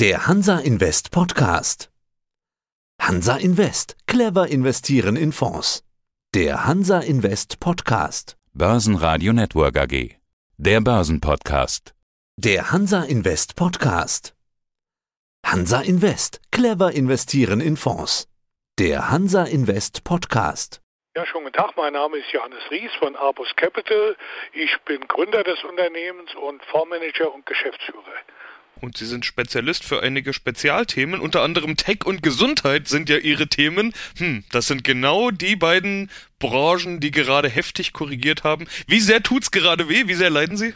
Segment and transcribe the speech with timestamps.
[0.00, 1.90] Der Hansa Invest Podcast.
[3.02, 3.96] Hansa Invest.
[4.06, 5.82] Clever investieren in Fonds.
[6.36, 8.36] Der Hansa Invest Podcast.
[8.52, 10.14] Börsenradio Network AG.
[10.56, 11.94] Der Börsenpodcast.
[12.36, 14.36] Der Hansa Invest Podcast.
[15.44, 16.42] Hansa Invest.
[16.52, 18.28] Clever investieren in Fonds.
[18.78, 20.80] Der Hansa Invest Podcast.
[21.16, 21.76] Ja, schönen guten Tag.
[21.76, 24.16] Mein Name ist Johannes Ries von Arbus Capital.
[24.52, 28.14] Ich bin Gründer des Unternehmens und Fondsmanager und Geschäftsführer.
[28.80, 33.48] Und Sie sind Spezialist für einige Spezialthemen, unter anderem Tech und Gesundheit sind ja Ihre
[33.48, 33.92] Themen.
[34.18, 38.68] Hm, das sind genau die beiden Branchen, die gerade heftig korrigiert haben.
[38.86, 40.04] Wie sehr tut's gerade weh?
[40.06, 40.74] Wie sehr leiden Sie?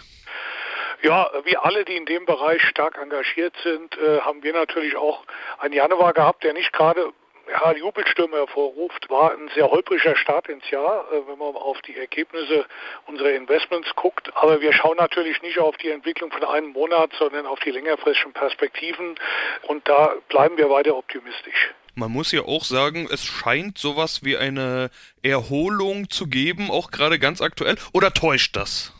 [1.02, 5.24] Ja, wie alle, die in dem Bereich stark engagiert sind, äh, haben wir natürlich auch
[5.58, 7.12] einen Januar gehabt, der nicht gerade
[7.50, 11.96] ja, Jubelstürme hervorruft, war ein sehr holpriger Start ins Jahr, äh, wenn man auf die
[11.96, 12.66] Ergebnisse
[13.06, 14.30] unserer Investments guckt.
[14.36, 18.32] Aber wir schauen natürlich nicht auf die Entwicklung von einem Monat, sondern auf die längerfristigen
[18.32, 19.16] Perspektiven.
[19.62, 21.70] Und da bleiben wir weiter optimistisch.
[21.94, 24.90] Man muss ja auch sagen, es scheint sowas wie eine
[25.22, 27.76] Erholung zu geben, auch gerade ganz aktuell.
[27.92, 28.94] Oder täuscht das?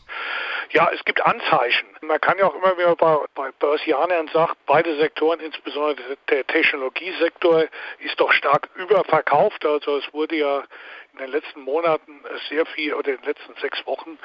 [0.73, 1.87] Ja, es gibt Anzeichen.
[2.01, 7.65] Man kann ja auch immer wieder bei, bei Börsianern sagen, beide Sektoren, insbesondere der Technologiesektor,
[7.99, 9.63] ist doch stark überverkauft.
[9.63, 10.63] Also es wurde ja
[11.13, 14.17] in den letzten Monaten sehr viel oder in den letzten sechs Wochen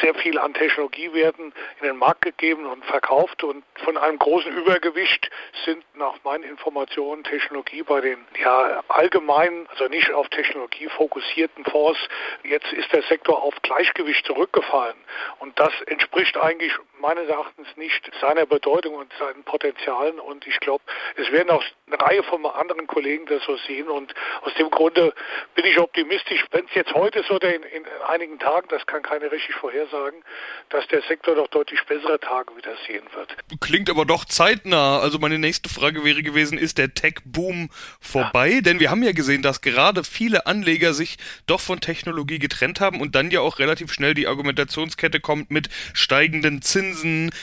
[0.00, 3.42] sehr viel an Technologiewerten in den Markt gegeben und verkauft.
[3.42, 5.28] Und von einem großen Übergewicht
[5.64, 11.98] sind nach meinen Informationen Technologie bei den ja allgemeinen, also nicht auf Technologie fokussierten Fonds,
[12.44, 14.96] jetzt ist der Sektor auf Gleichgewicht zurückgefallen.
[15.40, 20.82] Und das entspricht eigentlich meines Erachtens nicht seiner Bedeutung und seinen Potenzialen und ich glaube,
[21.16, 25.14] es werden auch eine Reihe von anderen Kollegen das so sehen und aus dem Grunde
[25.54, 29.02] bin ich optimistisch, wenn es jetzt heute ist oder in, in, einigen Tagen, das kann
[29.02, 30.22] keiner richtig vorhersagen,
[30.70, 33.34] dass der Sektor doch deutlich bessere Tage wieder sehen wird.
[33.60, 34.98] Klingt aber doch zeitnah.
[35.00, 38.48] Also meine nächste Frage wäre gewesen, ist der Tech-Boom vorbei?
[38.48, 38.60] Ja.
[38.60, 43.00] Denn wir haben ja gesehen, dass gerade viele Anleger sich doch von Technologie getrennt haben
[43.00, 46.87] und dann ja auch relativ schnell die Argumentationskette kommt mit steigenden Zinsen,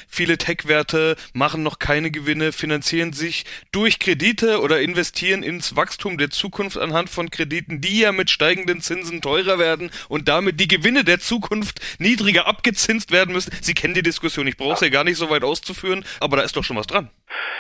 [0.08, 6.18] viele Tech-Werte machen noch keine Gewinne, finanzieren sich durch Kredit Kredite oder investieren ins Wachstum
[6.18, 10.68] der Zukunft anhand von Krediten, die ja mit steigenden Zinsen teurer werden und damit die
[10.68, 13.52] Gewinne der Zukunft niedriger abgezinst werden müssen.
[13.62, 16.44] Sie kennen die Diskussion, ich brauche es ja gar nicht so weit auszuführen, aber da
[16.44, 17.10] ist doch schon was dran.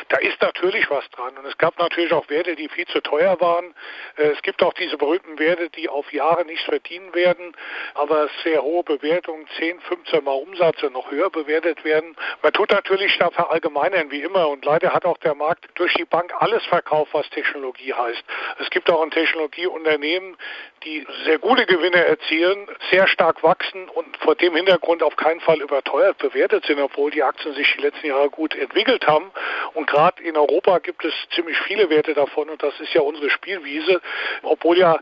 [0.09, 1.37] Da ist natürlich was dran.
[1.37, 3.73] Und es gab natürlich auch Werte, die viel zu teuer waren.
[4.17, 7.55] Äh, es gibt auch diese berühmten Werte, die auf Jahre nichts verdienen werden,
[7.95, 12.15] aber sehr hohe Bewertungen, 10, 15 Mal Umsatz und noch höher bewertet werden.
[12.41, 14.47] Man tut natürlich da verallgemeinern wie immer.
[14.49, 18.23] Und leider hat auch der Markt durch die Bank alles verkauft, was Technologie heißt.
[18.59, 20.37] Es gibt auch ein Technologieunternehmen,
[20.83, 25.59] die sehr gute Gewinne erzielen, sehr stark wachsen und vor dem Hintergrund auf keinen Fall
[25.61, 29.31] überteuert bewertet sind, obwohl die Aktien sich die letzten Jahre gut entwickelt haben.
[29.73, 33.29] Und gerade in Europa gibt es ziemlich viele Werte davon und das ist ja unsere
[33.29, 34.01] Spielwiese,
[34.43, 34.99] obwohl ja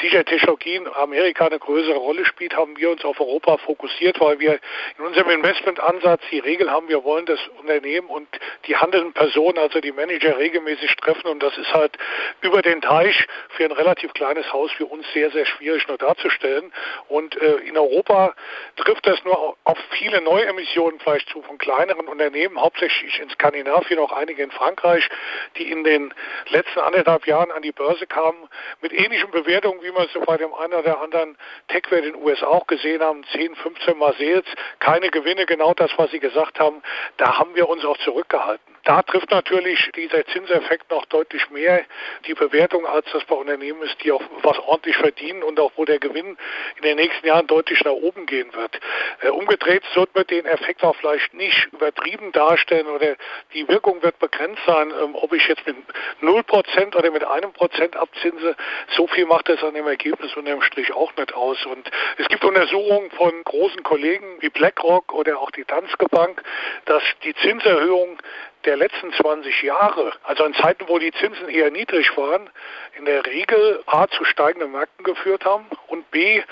[0.00, 4.38] sicher Technologie in Amerika eine größere Rolle spielt, haben wir uns auf Europa fokussiert, weil
[4.38, 4.58] wir
[4.98, 8.28] in unserem Investmentansatz die Regel haben, wir wollen das Unternehmen und
[8.66, 11.96] die handelnden Personen, also die Manager regelmäßig treffen und das ist halt
[12.40, 16.72] über den Teich für ein relativ kleines Haus für uns sehr, sehr schwierig nur darzustellen.
[17.08, 18.34] Und äh, in Europa
[18.76, 24.12] trifft das nur auf viele Neuemissionen vielleicht zu von kleineren Unternehmen, hauptsächlich in Skandinavien, auch
[24.12, 25.08] einige in Frankreich,
[25.56, 26.12] die in den
[26.48, 28.48] letzten anderthalb Jahren an die Börse kamen
[28.80, 31.36] mit ähnlichen Bewertungen wie wir es bei dem einen oder anderen
[31.68, 34.44] Tech-Wert in den USA auch gesehen haben, 10, 15 Mal Sales,
[34.80, 36.82] keine Gewinne, genau das, was Sie gesagt haben,
[37.18, 38.74] da haben wir uns auch zurückgehalten.
[38.84, 41.84] Da trifft natürlich dieser Zinseffekt noch deutlich mehr
[42.26, 45.86] die Bewertung, als das bei Unternehmen ist, die auch was ordentlich verdienen und auch wo
[45.86, 46.36] der Gewinn
[46.76, 48.78] in den nächsten Jahren deutlich nach oben gehen wird.
[49.22, 53.16] Äh, umgedreht wird man den Effekt auch vielleicht nicht übertrieben darstellen oder
[53.54, 55.76] die Wirkung wird begrenzt sein, ähm, ob ich jetzt mit
[56.20, 58.54] 0% oder mit einem Prozent abzinse.
[58.96, 61.64] So viel macht es an dem Ergebnis unterm Strich auch nicht aus.
[61.66, 66.42] Und es gibt Untersuchungen von großen Kollegen wie BlackRock oder auch die Danske Bank,
[66.86, 68.18] dass die Zinserhöhung
[68.64, 72.48] der letzten 20 Jahre, also in Zeiten, wo die Zinsen eher niedrig waren,
[72.96, 76.42] in der Regel A zu steigenden Märkten geführt haben und B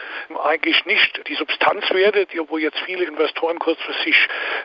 [0.42, 4.16] eigentlich nicht die Substanzwerte, die, wo jetzt viele Investoren kurzfristig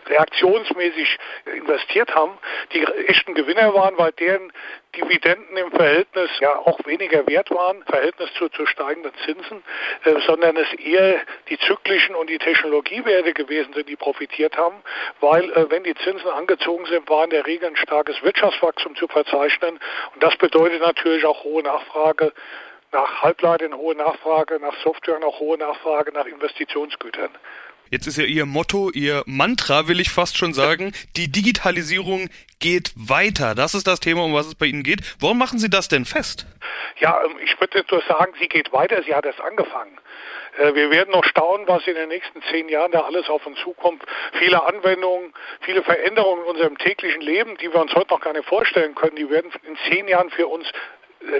[0.07, 1.18] reaktionsmäßig
[1.56, 2.38] investiert haben,
[2.74, 4.51] die echten Gewinner waren, weil deren
[4.98, 6.58] Dividenden im Verhältnis ja.
[6.58, 9.64] auch weniger wert waren, Verhältnis zu, zu steigenden Zinsen,
[10.04, 14.76] äh, sondern es eher die zyklischen und die Technologiewerte gewesen sind, die profitiert haben,
[15.22, 19.08] weil äh, wenn die Zinsen angezogen sind, war in der Regel ein starkes Wirtschaftswachstum zu
[19.08, 19.80] verzeichnen.
[20.14, 22.34] Und das bedeutet natürlich auch hohe Nachfrage
[22.92, 27.30] nach Halbleitern, hohe Nachfrage nach Software und auch hohe Nachfrage nach Investitionsgütern.
[27.89, 32.30] Jetzt ist ja Ihr Motto, Ihr Mantra, will ich fast schon sagen, die Digitalisierung
[32.60, 33.56] geht weiter.
[33.56, 35.01] Das ist das Thema, um was es bei Ihnen geht.
[35.19, 36.45] Warum machen Sie das denn fest?
[37.00, 39.98] Ja, ähm, ich würde nur sagen, sie geht weiter, sie hat erst angefangen.
[40.57, 43.60] Äh, wir werden noch staunen, was in den nächsten zehn Jahren da alles auf uns
[43.60, 44.04] zukommt.
[44.39, 48.48] Viele Anwendungen, viele Veränderungen in unserem täglichen Leben, die wir uns heute noch gar nicht
[48.48, 50.68] vorstellen können, die werden in zehn Jahren für uns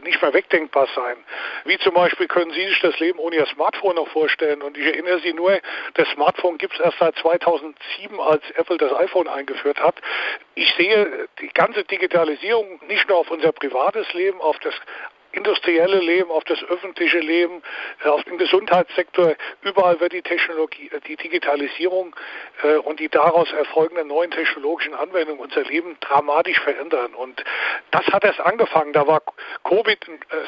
[0.04, 1.18] nicht mehr wegdenkbar sein.
[1.66, 4.62] Wie zum Beispiel können Sie sich das Leben ohne Ihr Smartphone noch vorstellen.
[4.62, 5.60] Und ich erinnere Sie nur,
[5.96, 9.96] das Smartphone gibt es erst seit 2007, als Apple das iPhone eingeführt hat.
[10.56, 14.74] Ich sehe die ganze Digitalisierung nicht nur auf unser privates Leben, auf das
[15.32, 17.62] industrielle Leben, auf das öffentliche Leben,
[18.04, 19.36] äh, auf den Gesundheitssektor.
[19.62, 22.16] Überall wird die Technologie, äh, die Digitalisierung
[22.64, 27.14] äh, und die daraus erfolgenden neuen technologischen Anwendungen unser Leben dramatisch verändern.
[27.14, 27.44] Und
[27.92, 28.94] das hat erst angefangen.
[28.94, 29.22] Da war
[29.64, 30.00] Covid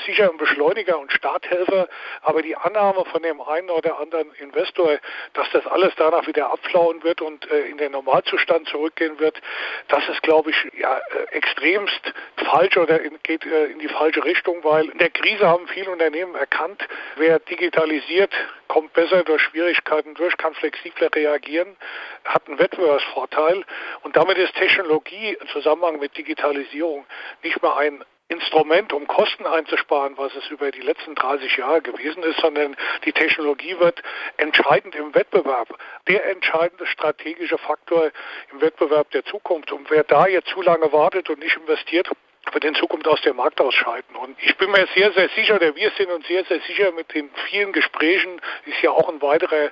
[0.06, 1.88] sicher ein Beschleuniger und Starthelfer,
[2.22, 4.98] aber die Annahme von dem einen oder anderen Investor,
[5.34, 9.42] dass das alles danach wieder abflauen wird und in den Normalzustand zurückgehen wird,
[9.88, 11.00] das ist, glaube ich, ja,
[11.32, 16.36] extremst falsch oder geht in die falsche Richtung, weil in der Krise haben viele Unternehmen
[16.36, 18.32] erkannt, wer digitalisiert,
[18.68, 21.76] kommt besser durch Schwierigkeiten durch, kann flexibler reagieren,
[22.24, 23.66] hat einen Wettbewerbsvorteil
[24.04, 27.04] und damit ist Technologie im Zusammenhang mit Digitalisierung
[27.42, 32.22] nicht mehr ein Instrument, um Kosten einzusparen, was es über die letzten 30 Jahre gewesen
[32.22, 34.04] ist, sondern die Technologie wird
[34.38, 35.68] entscheidend im Wettbewerb,
[36.08, 38.12] der entscheidende strategische Faktor
[38.52, 39.72] im Wettbewerb der Zukunft.
[39.72, 42.08] Und wer da jetzt zu lange wartet und nicht investiert,
[42.52, 44.16] wird in Zukunft aus dem Markt ausscheiden.
[44.16, 47.14] Und ich bin mir sehr, sehr sicher, oder wir sind uns sehr, sehr sicher mit
[47.14, 49.72] den vielen Gesprächen, ist ja auch ein weiterer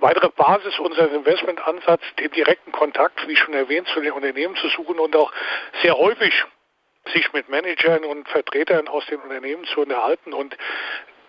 [0.00, 4.98] weitere Basis unseres Investmentansatz, den direkten Kontakt, wie schon erwähnt, zu den Unternehmen zu suchen
[4.98, 5.32] und auch
[5.82, 6.32] sehr häufig
[7.12, 10.32] sich mit Managern und Vertretern aus den Unternehmen zu unterhalten.
[10.32, 10.56] Und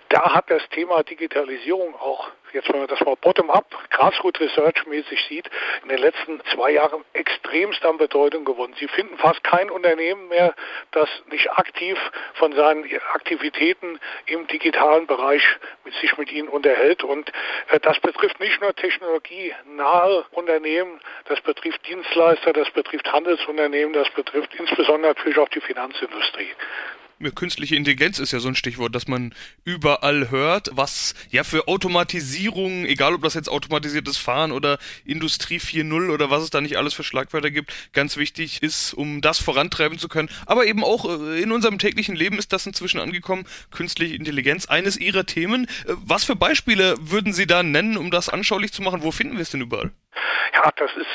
[0.10, 5.24] da hat das Thema Digitalisierung auch, jetzt wenn man das mal bottom-up, Grassroot Research mäßig
[5.28, 5.50] sieht,
[5.84, 8.74] in den letzten zwei Jahren extremst an Bedeutung gewonnen.
[8.80, 10.54] Sie finden fast kein Unternehmen mehr,
[10.92, 11.98] das nicht aktiv
[12.34, 15.44] von seinen Aktivitäten im digitalen Bereich
[15.84, 17.04] mit sich mit ihnen unterhält.
[17.04, 17.32] Und
[17.70, 24.54] äh, das betrifft nicht nur technologienahe Unternehmen, das betrifft Dienstleister, das betrifft Handelsunternehmen, das betrifft
[24.56, 26.54] insbesondere natürlich auch die Finanzindustrie
[27.30, 32.86] künstliche Intelligenz ist ja so ein Stichwort, dass man überall hört, was ja für Automatisierung,
[32.86, 36.96] egal ob das jetzt automatisiertes Fahren oder Industrie 4.0 oder was es da nicht alles
[36.96, 40.30] für Schlagwörter gibt, ganz wichtig ist, um das vorantreiben zu können.
[40.48, 44.98] Aber eben auch äh, in unserem täglichen Leben ist das inzwischen angekommen, künstliche Intelligenz, eines
[44.98, 45.66] Ihrer Themen.
[45.86, 49.04] Äh, was für Beispiele würden Sie da nennen, um das anschaulich zu machen?
[49.04, 49.92] Wo finden wir es denn überall?
[50.54, 51.08] Ja, das ist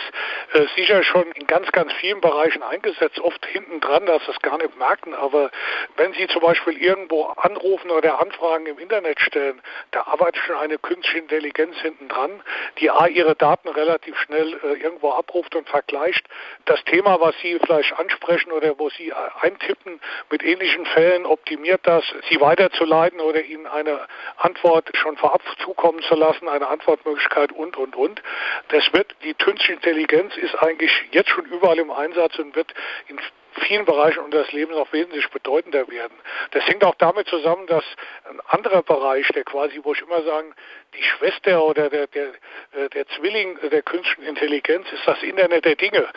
[0.54, 4.40] äh, sicher schon in ganz, ganz vielen Bereichen eingesetzt, oft hinten dran, dass sie es
[4.40, 5.14] gar nicht merken.
[5.14, 5.50] Aber
[5.96, 9.60] wenn Sie zum Beispiel irgendwo anrufen oder Anfragen im Internet stellen,
[9.90, 12.42] da arbeitet schon eine künstliche Intelligenz hinten dran,
[12.78, 16.26] die A, Ihre Daten relativ schnell äh, irgendwo abruft und vergleicht.
[16.64, 20.00] Das Thema, was Sie vielleicht ansprechen oder wo Sie äh, eintippen,
[20.30, 24.06] mit ähnlichen Fällen optimiert das, Sie weiterzuleiten oder Ihnen eine
[24.38, 28.22] Antwort schon vorab zukommen zu lassen, eine Antwortmöglichkeit und, und, und.
[28.68, 32.72] Das es wird, die künstliche Intelligenz ist eigentlich jetzt schon überall im Einsatz und wird
[33.08, 33.18] in
[33.62, 36.16] vielen Bereichen unseres Lebens noch wesentlich bedeutender werden.
[36.52, 37.84] Das hängt auch damit zusammen, dass
[38.28, 40.54] ein anderer Bereich, der quasi, wo ich immer sagen,
[40.96, 42.28] die Schwester oder der, der,
[42.72, 46.08] äh, der Zwilling der künstlichen Intelligenz ist das Internet der Dinge.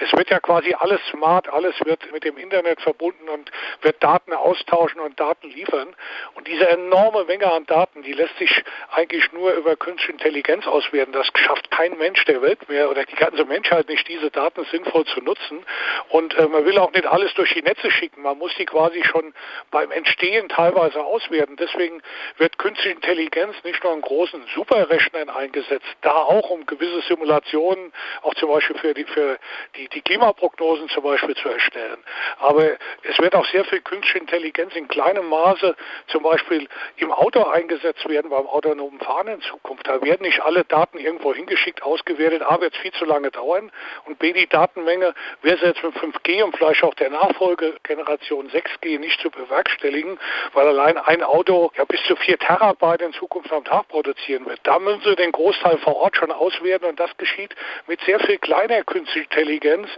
[0.00, 3.50] Es wird ja quasi alles smart, alles wird mit dem Internet verbunden und
[3.82, 5.94] wird Daten austauschen und Daten liefern.
[6.34, 8.62] Und diese enorme Menge an Daten, die lässt sich
[8.92, 11.12] eigentlich nur über künstliche Intelligenz auswerten.
[11.12, 15.04] Das schafft kein Mensch der Welt mehr oder die ganze Menschheit nicht, diese Daten sinnvoll
[15.06, 15.64] zu nutzen.
[16.10, 18.22] Und äh, man will auch nicht alles durch die Netze schicken.
[18.22, 19.34] Man muss sie quasi schon
[19.70, 21.56] beim Entstehen teilweise auswerten.
[21.56, 22.02] Deswegen
[22.36, 27.92] wird künstliche Intelligenz nicht nur großes großen Superrechnern eingesetzt, da auch um gewisse Simulationen,
[28.22, 29.38] auch zum Beispiel für die, für
[29.76, 31.98] die, die Klimaprognosen zum Beispiel zu erstellen.
[32.38, 32.64] Aber
[33.02, 35.74] es wird auch sehr viel künstliche Intelligenz in kleinem Maße
[36.08, 39.86] zum Beispiel im Auto eingesetzt werden, beim autonomen Fahren in Zukunft.
[39.86, 42.42] Da werden nicht alle Daten irgendwo hingeschickt, ausgewertet.
[42.42, 43.70] A, wird es viel zu lange dauern
[44.06, 48.98] und B, die Datenmenge wäre es jetzt mit 5G und vielleicht auch der Nachfolgegeneration 6G
[48.98, 50.18] nicht zu bewerkstelligen,
[50.52, 54.60] weil allein ein Auto ja bis zu 4 Terabyte in Zukunft am Tag produzieren wird.
[54.62, 57.54] Da müssen Sie den Großteil vor Ort schon auswerten und das geschieht
[57.86, 59.88] mit sehr viel kleiner künstlicher Intelligenz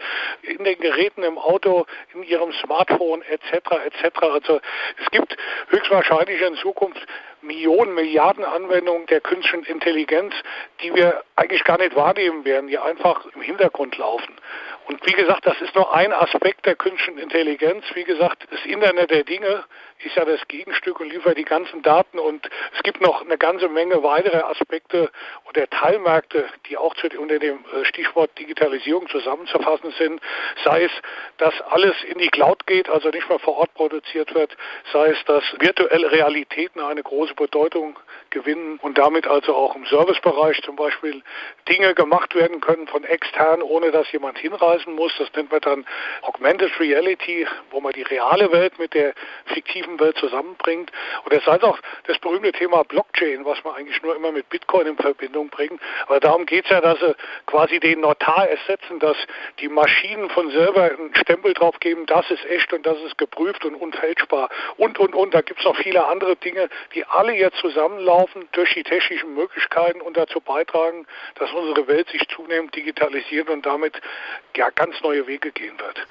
[0.43, 3.55] in den Geräten im Auto, in Ihrem Smartphone etc.
[3.85, 4.23] etc.
[4.23, 4.61] Also
[5.03, 5.37] es gibt
[5.69, 7.07] höchstwahrscheinlich in Zukunft
[7.43, 10.35] Millionen, Milliarden Anwendungen der künstlichen Intelligenz,
[10.83, 14.35] die wir eigentlich gar nicht wahrnehmen werden, die einfach im Hintergrund laufen.
[14.91, 17.85] Und wie gesagt, das ist nur ein Aspekt der künstlichen Intelligenz.
[17.95, 19.63] Wie gesagt, das Internet der Dinge
[20.05, 23.69] ist ja das Gegenstück und liefert die ganzen Daten und es gibt noch eine ganze
[23.69, 25.11] Menge weitere Aspekte
[25.49, 30.21] oder Teilmärkte, die auch zu, unter dem äh, Stichwort Digitalisierung zusammenzufassen sind.
[30.65, 30.91] Sei es,
[31.39, 34.57] dass alles in die Cloud geht, also nicht mehr vor Ort produziert wird,
[34.93, 37.99] sei es, dass virtuelle Realitäten eine große Bedeutung
[38.31, 41.23] gewinnen und damit also auch im Servicebereich zum Beispiel
[41.69, 45.13] Dinge gemacht werden können von extern, ohne dass jemand hinreisen muss.
[45.19, 45.87] Das nennt man dann
[46.23, 49.15] Augmented Reality, wo man die reale Welt mit der
[49.47, 50.93] fiktiven Welt zusammenbringt.
[51.25, 54.87] Und es sei auch das berühmte Thema Blockchain, was man eigentlich nur immer mit Bitcoin
[54.87, 55.81] in Verbindung bringt.
[56.07, 57.15] Aber darum geht es ja, dass sie
[57.47, 59.17] quasi den Notar ersetzen, dass
[59.59, 63.65] die Maschinen von selber einen Stempel drauf geben, das ist echt und das ist geprüft
[63.65, 64.49] und unfälschbar.
[64.77, 65.35] Und, und, und.
[65.35, 70.01] Da gibt es noch viele andere Dinge, die alle jetzt zusammenlaufen durch die technischen Möglichkeiten
[70.01, 71.07] und dazu beitragen,
[71.37, 74.01] dass unsere Welt sich zunehmend digitalisiert und damit
[74.57, 76.07] ja ganz neue Wege gehen wird.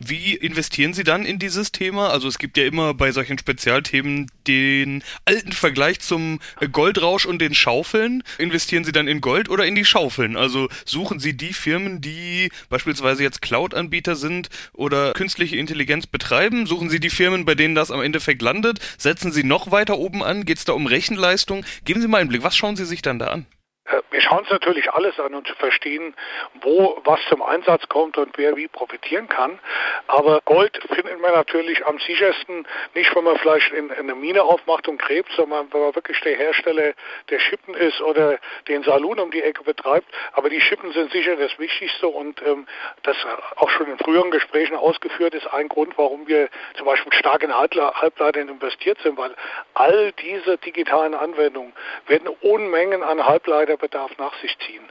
[0.00, 2.10] Wie investieren Sie dann in dieses Thema?
[2.10, 6.40] Also es gibt ja immer bei solchen Spezialthemen den alten Vergleich zum
[6.72, 8.22] Goldrausch und den Schaufeln.
[8.38, 10.36] Investieren Sie dann in Gold oder in die Schaufeln?
[10.36, 16.66] Also suchen Sie die Firmen, die beispielsweise jetzt Cloud-Anbieter sind oder künstliche Intelligenz betreiben?
[16.66, 18.80] Suchen Sie die Firmen, bei denen das am Endeffekt landet?
[18.98, 20.44] Setzen Sie noch weiter oben an?
[20.44, 21.64] Geht es da um Rechenleistung?
[21.84, 22.42] Geben Sie mal einen Blick.
[22.42, 23.46] Was schauen Sie sich dann da an?
[23.90, 26.14] Äh, wir schauen uns natürlich alles an, um zu verstehen,
[26.62, 29.58] wo was zum Einsatz kommt und wer wie profitieren kann.
[30.06, 34.42] Aber Gold findet man natürlich am sichersten, nicht wenn man vielleicht in, in eine Mine
[34.42, 36.92] aufmacht und gräbt, sondern wenn man wirklich der Hersteller
[37.30, 40.06] der Schippen ist oder den Saloon um die Ecke betreibt.
[40.32, 42.66] Aber die Schippen sind sicher das Wichtigste und ähm,
[43.02, 43.16] das
[43.56, 47.54] auch schon in früheren Gesprächen ausgeführt ist ein Grund, warum wir zum Beispiel stark in
[47.54, 49.34] Halbleitern investiert sind, weil
[49.74, 51.72] all diese digitalen Anwendungen
[52.06, 54.84] werden Unmengen an Halbleiter Bedarf nach sich ziehen.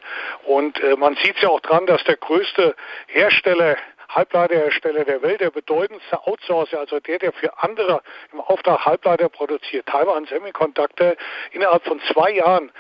[0.44, 2.76] Und äh, man sieht es ja auch dran, dass der größte
[3.08, 3.78] Hersteller
[4.10, 9.86] Halbleiterhersteller der Welt, der bedeutendste Outsourcer, also der, der für andere im Auftrag Halbleiter produziert,
[9.86, 11.16] Taiwan Semiconductor,
[11.52, 12.72] innerhalb von zwei Jahren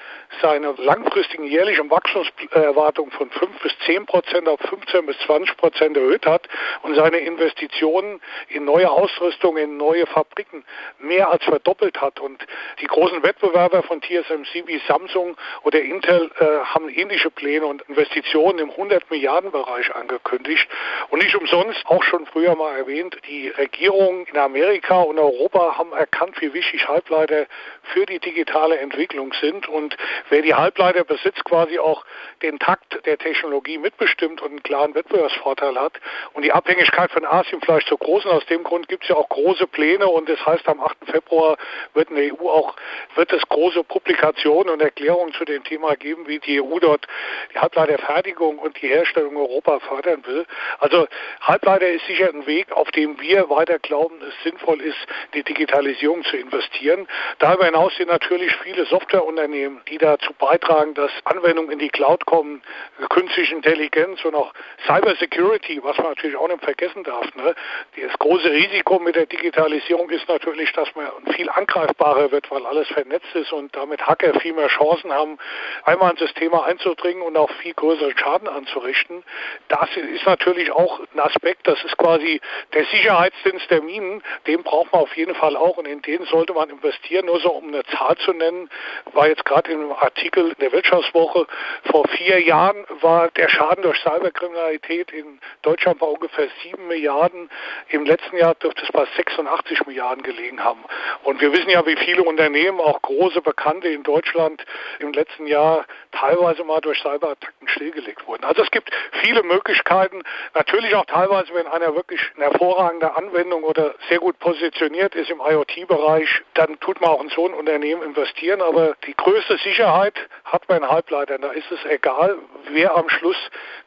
[0.42, 6.26] seine langfristigen jährlichen Wachstumserwartungen von 5 bis 10 Prozent auf 15 bis 20 Prozent erhöht
[6.26, 6.48] hat
[6.84, 10.64] und seine Investitionen in neue Ausrüstung, in neue Fabriken
[11.00, 12.20] mehr als verdoppelt hat.
[12.20, 12.46] Und
[12.82, 18.60] die großen Wettbewerber von TSMC wie Samsung oder Intel äh, haben ähnliche Pläne und Investitionen
[18.60, 20.68] im 100 Milliarden Bereich angekündigt.
[21.10, 25.76] Und und nicht umsonst, auch schon früher mal erwähnt, die Regierungen in Amerika und Europa
[25.76, 27.48] haben erkannt, wie wichtig Halbleiter
[27.82, 29.68] für die digitale Entwicklung sind.
[29.68, 29.98] Und
[30.30, 32.06] wer die Halbleiter besitzt, quasi auch
[32.44, 35.94] den Takt der Technologie mitbestimmt und einen klaren Wettbewerbsvorteil hat.
[36.34, 38.26] Und die Abhängigkeit von Asien vielleicht so groß.
[38.26, 40.06] Und aus dem Grund gibt es ja auch große Pläne.
[40.06, 40.98] Und das heißt, am 8.
[41.12, 41.58] Februar
[41.96, 42.76] wird in der EU auch,
[43.16, 47.08] wird es große Publikationen und Erklärungen zu dem Thema geben, wie die EU dort
[47.56, 50.46] die Halbleiterfertigung und die Herstellung in Europa fördern will.
[50.78, 51.07] Also
[51.42, 54.98] Halbleiter ist sicher ein Weg, auf dem wir weiter glauben, es sinnvoll ist,
[55.34, 57.08] die Digitalisierung zu investieren.
[57.40, 62.62] Darüber hinaus sind natürlich viele Softwareunternehmen, die dazu beitragen, dass Anwendungen in die Cloud kommen,
[63.10, 64.54] künstliche Intelligenz und auch
[64.86, 67.34] Cyber Security, was man natürlich auch nicht vergessen darf.
[67.36, 67.56] Ne?
[68.02, 72.88] Das große Risiko mit der Digitalisierung ist natürlich, dass man viel angreifbarer wird, weil alles
[72.90, 75.38] vernetzt ist und damit Hacker viel mehr Chancen haben,
[75.84, 79.24] einmal ins System einzudringen und auch viel größeren Schaden anzurichten.
[79.68, 82.42] Das ist natürlich auch ein Aspekt, das ist quasi
[82.74, 86.54] der Sicherheitsdienst der Minen, den braucht man auf jeden Fall auch und in den sollte
[86.54, 87.26] man investieren.
[87.26, 88.70] Nur so, um eine Zahl zu nennen,
[89.14, 91.48] war jetzt gerade im Artikel der Wirtschaftswoche,
[91.92, 97.50] vor vier Jahren war der Schaden durch Cyberkriminalität in Deutschland bei ungefähr sieben Milliarden.
[97.90, 100.84] Im letzten Jahr dürfte es bei 86 Milliarden gelegen haben.
[101.24, 104.64] Und wir wissen ja, wie viele Unternehmen, auch große Bekannte in Deutschland
[105.00, 108.44] im letzten Jahr teilweise mal durch Cyberattacken stillgelegt wurden.
[108.44, 108.92] Also es gibt
[109.24, 110.24] viele Möglichkeiten.
[110.54, 115.30] Natürlich natürlich auch teilweise, wenn einer wirklich eine hervorragende Anwendung oder sehr gut positioniert ist
[115.30, 118.62] im IoT-Bereich, dann tut man auch in so ein Unternehmen investieren.
[118.62, 120.14] Aber die größte Sicherheit
[120.46, 121.42] hat man in Halbleitern.
[121.42, 122.38] Da ist es egal,
[122.70, 123.38] wer am Schluss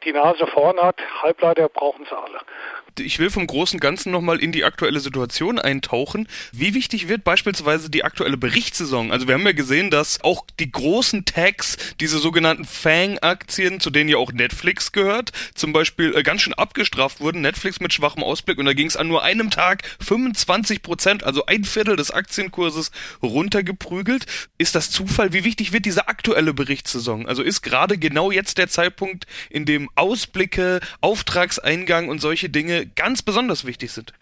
[0.03, 0.97] die Nase vorn hat.
[1.23, 2.39] Halbleiter brauchen sie alle.
[2.99, 6.27] Ich will vom großen Ganzen nochmal in die aktuelle Situation eintauchen.
[6.51, 9.11] Wie wichtig wird beispielsweise die aktuelle Berichtssaison?
[9.11, 14.09] Also wir haben ja gesehen, dass auch die großen Tags, diese sogenannten Fang-Aktien, zu denen
[14.09, 17.41] ja auch Netflix gehört, zum Beispiel äh, ganz schön abgestraft wurden.
[17.41, 21.45] Netflix mit schwachem Ausblick und da ging es an nur einem Tag 25 Prozent, also
[21.45, 24.25] ein Viertel des Aktienkurses runtergeprügelt.
[24.57, 25.33] Ist das Zufall?
[25.33, 27.27] Wie wichtig wird diese aktuelle Berichtssaison?
[27.27, 33.21] Also ist gerade genau jetzt der Zeitpunkt, in dem Ausblicke, Auftragseingang und solche Dinge Ganz
[33.21, 34.13] besonders wichtig sind?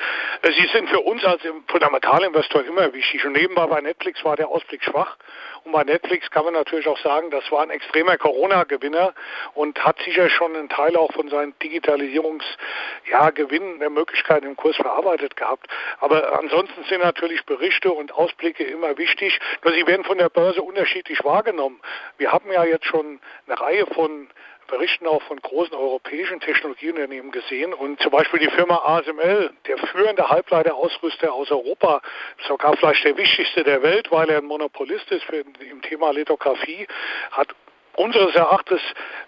[0.44, 3.26] Sie sind für uns als Fundamentalinvestor immer wichtig.
[3.26, 5.18] Und nebenbei bei Netflix war der Ausblick schwach.
[5.66, 9.14] Und bei Netflix kann man natürlich auch sagen, das war ein extremer Corona-Gewinner
[9.54, 14.78] und hat sicher schon einen Teil auch von seinen Digitalisierungsgewinnen ja, der Möglichkeit im Kurs
[14.78, 15.68] verarbeitet gehabt.
[16.00, 19.38] Aber ansonsten sind natürlich Berichte und Ausblicke immer wichtig.
[19.64, 21.82] Nur sie werden von der Börse unterschiedlich wahrgenommen.
[22.18, 24.30] Wir haben ja jetzt schon eine Reihe von
[24.70, 27.74] Berichten auch von großen europäischen Technologieunternehmen gesehen.
[27.74, 32.02] Und zum Beispiel die Firma ASML, der führende Halbleiterausrüster aus Europa,
[32.48, 36.88] sogar vielleicht der wichtigste der Welt, weil er ein Monopolist ist für, im Thema Lithografie,
[37.32, 37.54] hat
[38.00, 38.82] unseres Erachtens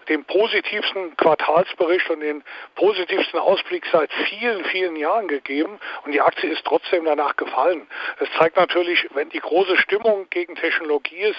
[0.08, 2.42] den positivsten Quartalsbericht und den
[2.74, 7.86] positivsten Ausblick seit vielen, vielen Jahren gegeben und die Aktie ist trotzdem danach gefallen.
[8.18, 11.38] Das zeigt natürlich, wenn die große Stimmung gegen Technologie ist,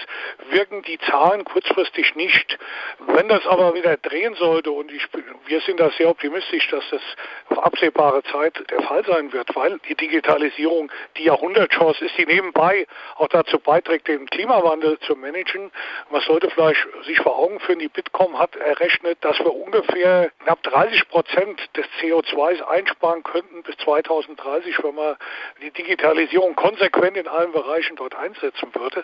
[0.51, 2.59] wirken die Zahlen kurzfristig nicht.
[3.07, 5.07] Wenn das aber wieder drehen sollte und ich,
[5.47, 7.01] wir sind da sehr optimistisch, dass das
[7.49, 12.85] auf absehbare Zeit der Fall sein wird, weil die Digitalisierung die Jahrhundertchance ist, die nebenbei
[13.15, 15.71] auch dazu beiträgt, den Klimawandel zu managen.
[16.11, 20.61] Man sollte vielleicht sich vor Augen führen, die Bitkom hat errechnet, dass wir ungefähr knapp
[20.63, 25.15] 30 Prozent des CO2s einsparen könnten bis 2030, wenn man
[25.61, 29.03] die Digitalisierung konsequent in allen Bereichen dort einsetzen würde.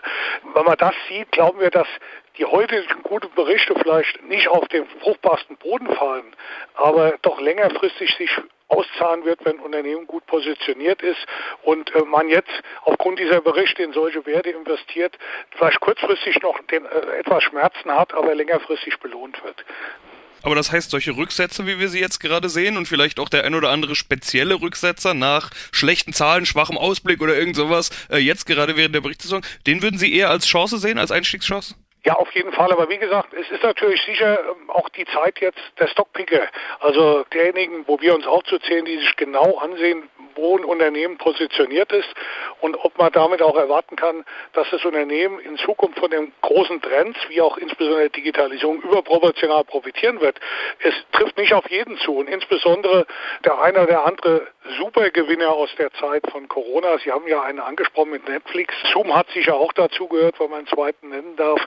[0.54, 1.88] Wenn man das sieht, glauben wir, dass
[2.38, 6.36] die heutigen guten Berichte vielleicht nicht auf den fruchtbarsten Boden fallen,
[6.74, 8.30] aber doch längerfristig sich
[8.70, 11.18] auszahlen wird, wenn ein Unternehmen gut positioniert ist
[11.62, 12.50] und äh, man jetzt
[12.82, 15.18] aufgrund dieser Berichte in solche Werte investiert,
[15.56, 19.64] vielleicht kurzfristig noch den, äh, etwas Schmerzen hat, aber längerfristig belohnt wird.
[20.42, 23.44] Aber das heißt, solche Rücksätze, wie wir sie jetzt gerade sehen, und vielleicht auch der
[23.44, 28.46] ein oder andere spezielle Rücksetzer nach schlechten Zahlen, schwachem Ausblick oder irgend sowas, äh, jetzt
[28.46, 31.74] gerade während der Berichtssaison, den würden Sie eher als Chance sehen, als Einstiegschance?
[32.04, 32.72] Ja, auf jeden Fall.
[32.72, 36.48] Aber wie gesagt, es ist natürlich sicher ähm, auch die Zeit jetzt der Stockpicker.
[36.80, 41.18] Also derjenigen, wo wir uns auch zu zählen, die sich genau ansehen, wo ein Unternehmen
[41.18, 42.08] positioniert ist
[42.60, 46.80] und ob man damit auch erwarten kann, dass das Unternehmen in Zukunft von den großen
[46.80, 50.38] Trends, wie auch insbesondere Digitalisierung, überproportional profitieren wird.
[50.80, 53.06] Es trifft nicht auf jeden zu und insbesondere
[53.44, 54.46] der eine oder andere
[54.78, 56.98] Supergewinner aus der Zeit von Corona.
[56.98, 58.74] Sie haben ja einen angesprochen mit Netflix.
[58.92, 61.60] Zoom hat sicher auch dazu gehört, wenn man einen zweiten nennen darf.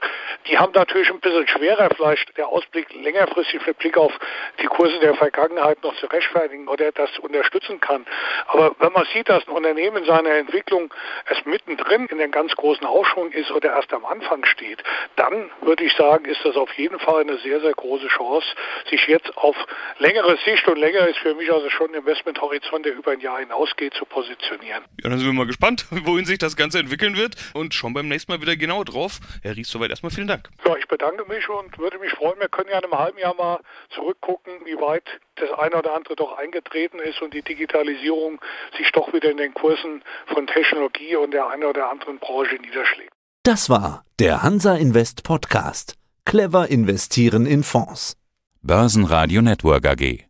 [0.46, 4.12] Die haben natürlich ein bisschen schwerer, vielleicht der Ausblick längerfristig mit Blick auf
[4.60, 8.06] die Kurse der Vergangenheit noch zu rechtfertigen oder das unterstützen kann.
[8.54, 10.94] Aber wenn man sieht, dass ein Unternehmen in seiner Entwicklung
[11.28, 14.78] erst mittendrin in den ganz großen Aufschwung ist oder erst am Anfang steht,
[15.16, 18.46] dann würde ich sagen, ist das auf jeden Fall eine sehr, sehr große Chance,
[18.88, 19.56] sich jetzt auf
[19.98, 23.40] längere Sicht und länger ist für mich also schon ein Investmenthorizont, der über ein Jahr
[23.40, 24.84] hinausgeht, zu positionieren.
[25.02, 28.06] Ja, dann sind wir mal gespannt, wohin sich das Ganze entwickeln wird und schauen beim
[28.06, 29.18] nächsten Mal wieder genau drauf.
[29.42, 30.48] Herr Ries, soweit erstmal vielen Dank.
[30.64, 33.34] Ja, ich bedanke mich und würde mich freuen, wir können ja in einem halben Jahr
[33.34, 33.58] mal
[33.90, 35.02] zurückgucken, wie weit
[35.36, 38.40] das eine oder andere doch eingetreten ist und die Digitalisierung
[38.76, 43.12] sich doch wieder in den Kursen von Technologie und der einen oder anderen Branche niederschlägt.
[43.42, 45.96] Das war der Hansa Invest Podcast.
[46.24, 48.16] Clever investieren in Fonds.
[48.62, 50.24] Börsenradio Network AG.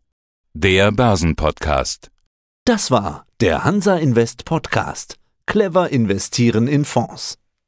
[0.54, 2.10] Der Börsenpodcast.
[2.64, 5.16] Das war der Hansa Invest Podcast.
[5.46, 7.38] Clever investieren in Fonds.